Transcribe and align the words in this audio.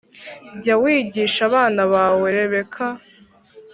Jya 0.61 0.75
wigisha 0.81 1.41
abana 1.49 1.81
bawe 1.93 2.27
Rebeka 2.37 2.85